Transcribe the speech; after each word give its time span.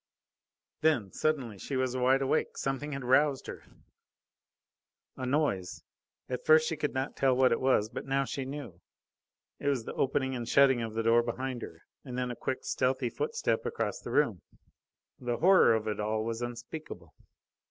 Then, 0.79 1.11
suddenly, 1.13 1.59
she 1.59 1.75
was 1.75 1.95
wide 1.95 2.23
awake. 2.23 2.57
Something 2.57 2.93
had 2.93 3.03
roused 3.03 3.45
her. 3.45 3.63
A 5.15 5.27
noise. 5.27 5.83
At 6.27 6.43
first 6.43 6.67
she 6.67 6.75
could 6.75 6.95
not 6.95 7.15
tell 7.15 7.35
what 7.35 7.51
it 7.51 7.59
was, 7.61 7.87
but 7.87 8.07
now 8.07 8.25
she 8.25 8.43
knew. 8.43 8.81
It 9.59 9.67
was 9.67 9.85
the 9.85 9.93
opening 9.93 10.35
and 10.35 10.49
shutting 10.49 10.81
of 10.81 10.95
the 10.95 11.03
door 11.03 11.21
behind 11.21 11.61
her, 11.61 11.83
and 12.03 12.17
then 12.17 12.31
a 12.31 12.35
quick, 12.35 12.63
stealthy 12.65 13.11
footstep 13.11 13.63
across 13.63 13.99
the 13.99 14.09
room. 14.09 14.41
The 15.19 15.37
horror 15.37 15.75
of 15.75 15.87
it 15.87 15.99
all 15.99 16.25
was 16.25 16.41
unspeakable. 16.41 17.13